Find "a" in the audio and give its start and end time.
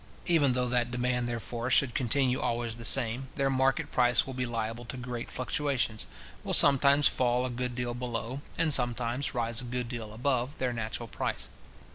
7.45-7.51, 9.61-9.65